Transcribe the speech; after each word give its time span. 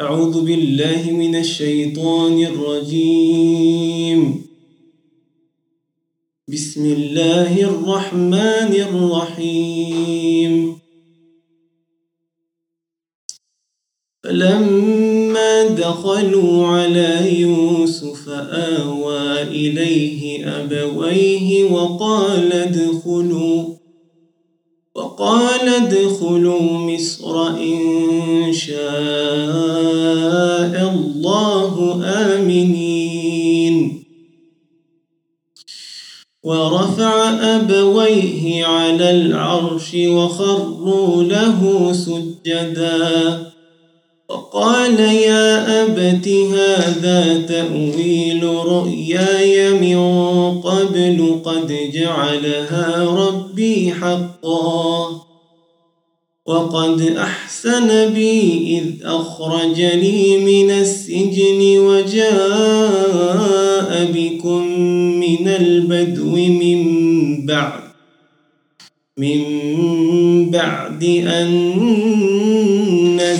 أعوذ 0.00 0.44
بالله 0.44 1.10
من 1.10 1.36
الشيطان 1.36 2.44
الرجيم. 2.44 4.46
بسم 6.48 6.86
الله 6.86 7.62
الرحمن 7.62 8.72
الرحيم. 8.88 10.78
فلما 14.22 15.68
دخلوا 15.68 16.66
على 16.66 17.40
يوسف 17.40 18.28
آوى 18.78 19.42
إليه 19.42 20.46
أبويه 20.60 21.70
وقال 21.70 22.52
ادخلوا 22.52 23.77
وقال 25.18 25.68
ادخلوا 25.68 26.62
مصر 26.62 27.48
إن 27.48 28.52
شاء 28.52 28.78
الله 30.94 32.02
آمنين. 32.04 34.04
ورفع 36.42 37.30
أبويه 37.30 38.64
على 38.64 39.10
العرش 39.10 39.94
وخروا 39.94 41.24
له 41.24 41.92
سجداً. 41.92 43.57
وقال 44.28 45.00
يا 45.00 45.82
أبت 45.82 46.28
هذا 46.28 47.46
تأويل 47.48 48.44
رؤياي 48.44 49.72
من 49.72 49.98
قبل 50.60 51.40
قد 51.44 51.90
جعلها 51.92 53.04
ربي 53.04 53.92
حقا 53.92 55.28
وقد 56.46 57.00
أحسن 57.00 58.12
بي 58.14 58.78
إذ 58.78 59.06
أخرجني 59.06 60.38
من 60.38 60.70
السجن 60.70 61.78
وجاء 61.78 62.28
بكم 64.14 64.80
من 65.20 65.48
البدو 65.48 66.36
من 66.36 67.46
بعد 67.46 67.80
من 69.18 70.50
بعد 70.50 71.04
أن 71.26 71.78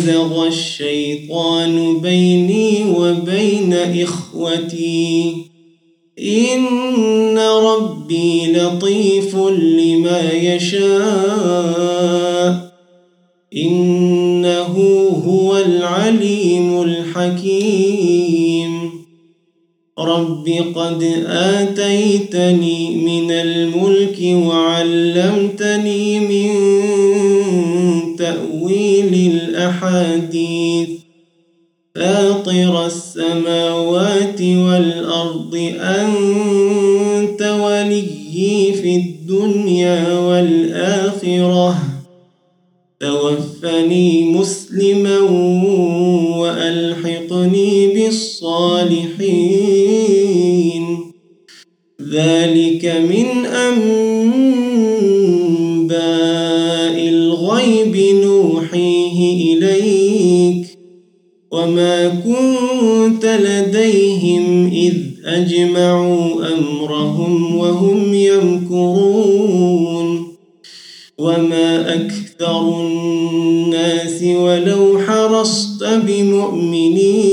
نزغ 0.09 0.47
الشيطان 0.47 2.01
بيني 2.01 2.85
وبين 2.99 3.73
إخوتي. 3.73 5.35
إن 6.19 7.39
ربي 7.39 8.53
لطيف 8.53 9.37
لما 9.37 10.33
يشاء. 10.33 11.59
إنه 13.57 14.79
هو 15.27 15.57
العليم 15.57 16.83
الحكيم. 16.83 18.91
رب 19.99 20.49
قد 20.75 21.03
آتيتني 21.27 22.97
من 22.97 23.31
الملك 23.31 24.47
وعلمتني 24.47 26.21
من 26.21 26.49
تأويل 28.17 29.38
الأحاديث 29.69 30.89
فاطر 31.95 32.87
السماوات 32.87 34.41
والأرض 34.41 35.73
أنت 35.81 37.43
وليي 37.43 38.73
في 38.73 38.97
الدنيا 38.97 40.19
والآخرة. 40.19 41.79
توفني 43.01 44.25
مسلما 44.25 45.21
وألحقني 46.39 47.87
بالصالحين. 47.87 49.23
ذلك 52.13 52.85
من 52.85 53.47
أنباء 53.47 53.89
الغيب. 57.09 58.08
وما 61.59 62.09
كنت 62.09 63.25
لديهم 63.25 64.71
إذ 64.73 64.95
أجمعوا 65.25 66.55
أمرهم 66.55 67.57
وهم 67.57 68.15
يمكرون 68.15 69.69
وما 71.19 71.95
أكثر 71.95 72.81
الناس 72.81 74.23
ولو 74.23 74.99
حرصت 74.99 75.85
بمؤمنين 75.85 77.29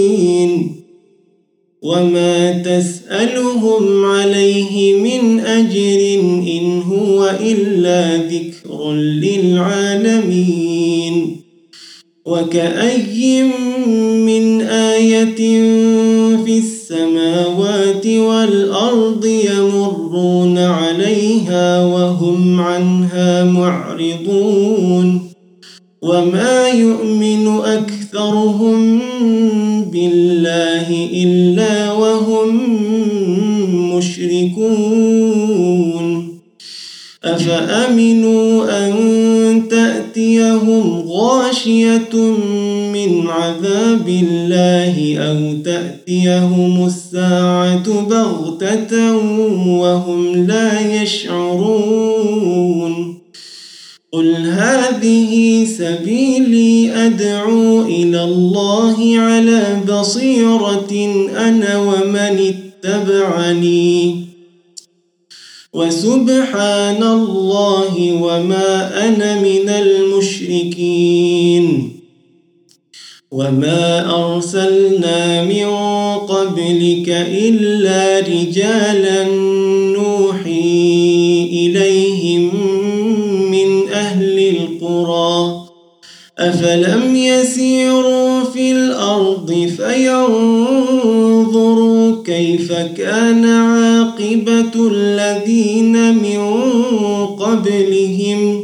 وما 1.82 2.52
تسألهم 2.52 4.06
عليه 4.06 4.96
من 4.96 5.40
أجر 5.40 6.20
إن 6.58 6.82
هو 6.82 7.36
إلا 7.42 8.18
ذكر 8.18 8.92
للعالمين 8.94 10.66
وكأي 12.26 13.44
من 14.26 14.62
آية 14.62 15.36
في 16.46 16.58
السماوات 16.58 18.08
والأرض 18.08 19.26
يمرون 19.26 20.58
عليها 20.58 21.86
وهم 21.86 22.62
عنها 22.62 23.44
معرضون 23.44 25.22
وما 26.02 26.68
يؤمن 26.68 27.48
أكثرهم 27.48 29.00
بالله 29.92 31.10
إلا 31.14 31.92
وهم 31.92 32.60
مشركون 33.96 35.25
أفأمنوا 37.56 38.86
أن 38.88 38.94
تأتيهم 39.70 41.04
غاشية 41.08 42.16
من 42.94 43.28
عذاب 43.28 44.10
الله 44.10 45.18
أو 45.18 45.38
تأتيهم 45.66 46.86
الساعة 46.86 48.02
بغتة 48.10 49.16
وهم 49.68 50.46
لا 50.48 51.02
يشعرون 51.02 52.46
قل 54.12 54.36
هذه 54.36 55.66
سبيلي 55.66 56.92
أدعو 57.06 57.82
إلى 57.82 58.24
الله 58.24 59.20
على 59.20 59.82
بصيرة 59.90 60.92
أنا 61.38 61.78
ومن 61.78 62.54
اتبعني 62.84 64.26
وسبحان 65.76 67.04
الله 67.04 68.18
وما 68.22 69.06
أنا 69.08 69.42
من 69.42 69.70
المشركين. 69.70 71.66
وما 73.32 74.16
أرسلنا 74.16 75.44
من 75.44 75.68
قبلك 76.18 77.10
إلا 77.32 78.20
رجالا 78.20 79.24
نوحي 79.98 81.50
إليهم 81.52 82.44
من 83.52 83.90
أهل 83.90 84.40
القرى. 84.40 85.66
أفلم 86.38 87.16
يسيروا 87.16 88.05
كيف 92.36 92.72
كان 92.74 93.46
عاقبة 93.46 94.88
الذين 94.92 96.16
من 96.16 96.56
قبلهم؟ 97.36 98.64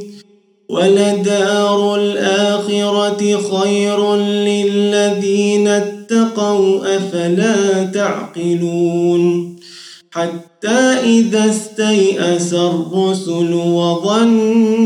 ولدار 0.69 1.95
الآخرة 1.95 3.41
خير 3.51 4.15
للذين 4.15 5.68
اتقوا 5.68 6.97
أفلا 6.97 7.83
تعقلون؟ 7.83 9.56
حتى 10.12 10.79
إذا 11.03 11.50
استيأس 11.50 12.53
الرسل 12.53 13.53
وظنوا 13.53 14.81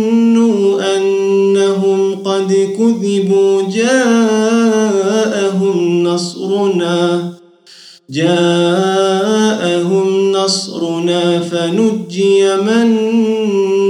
أنهم 0.97 2.15
قد 2.15 2.53
كذبوا 2.77 3.61
جاءهم 3.71 5.23
نصرنا. 6.03 7.34
جاءهم 8.09 9.95
نصرنا 10.31 11.39
فنجي 11.39 12.55
من 12.55 12.97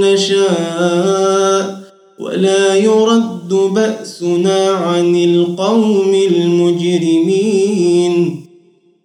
نشاء 0.00 1.80
ولا 2.20 2.74
يرد 2.74 3.48
بأسنا 3.48 4.70
عن 4.70 5.16
القوم 5.16 6.14
المجرمين. 6.32 7.66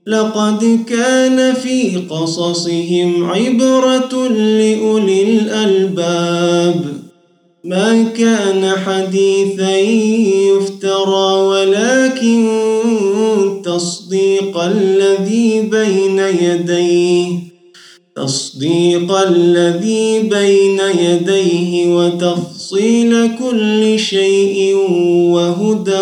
لقد 0.07 0.79
كان 0.87 1.53
في 1.53 1.97
قصصهم 2.09 3.25
عبرة 3.31 4.27
لأولي 4.27 5.23
الألباب. 5.23 6.85
ما 7.63 8.03
كان 8.03 8.71
حديثا 8.85 9.77
يفترى 9.77 11.33
ولكن 11.41 12.49
تصديق 14.51 14.63
الذي 14.63 15.61
بين 15.61 16.19
يديه 16.19 17.27
تصديق 18.15 19.11
الذي 19.11 20.19
بين 20.19 20.79
يديه 20.99 21.95
وتفصيل 21.95 23.29
كل 23.39 23.99
شيء 23.99 24.75
وهدى 25.31 26.01